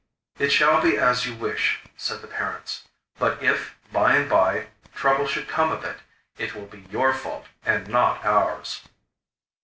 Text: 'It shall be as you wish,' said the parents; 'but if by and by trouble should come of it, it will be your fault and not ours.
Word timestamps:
'It 0.39 0.51
shall 0.51 0.81
be 0.81 0.97
as 0.97 1.27
you 1.27 1.35
wish,' 1.35 1.79
said 1.95 2.23
the 2.23 2.27
parents; 2.27 2.85
'but 3.19 3.39
if 3.43 3.75
by 3.93 4.15
and 4.15 4.27
by 4.27 4.69
trouble 4.95 5.27
should 5.27 5.47
come 5.47 5.71
of 5.71 5.83
it, 5.85 5.99
it 6.39 6.55
will 6.55 6.65
be 6.65 6.87
your 6.89 7.13
fault 7.13 7.45
and 7.63 7.87
not 7.87 8.25
ours. 8.25 8.81